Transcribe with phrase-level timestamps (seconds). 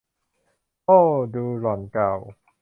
[0.85, 0.99] โอ้
[1.35, 2.19] ดู หล่อนกล่าว